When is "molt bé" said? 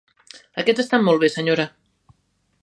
1.09-1.29